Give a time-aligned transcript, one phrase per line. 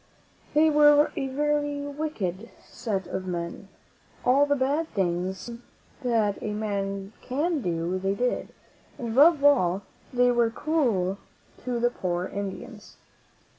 [0.55, 3.67] They were a very wicked set of men.
[4.25, 5.51] All the bad things
[6.01, 8.51] that a man can do they did;
[8.97, 11.19] but above all, they were cruel
[11.65, 12.97] to the poor Indians.